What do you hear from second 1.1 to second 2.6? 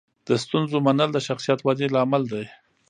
د شخصیت ودې لامل دی.